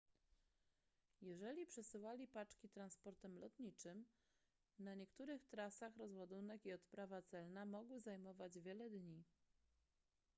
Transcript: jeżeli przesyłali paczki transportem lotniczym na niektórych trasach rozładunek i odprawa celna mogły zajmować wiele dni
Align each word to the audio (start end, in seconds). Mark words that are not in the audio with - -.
jeżeli 1.21 1.67
przesyłali 1.67 2.27
paczki 2.27 2.69
transportem 2.69 3.39
lotniczym 3.39 4.05
na 4.79 4.95
niektórych 4.95 5.45
trasach 5.45 5.97
rozładunek 5.97 6.65
i 6.65 6.73
odprawa 6.73 7.21
celna 7.21 7.65
mogły 7.65 8.01
zajmować 8.01 8.59
wiele 8.59 8.89
dni 8.89 9.23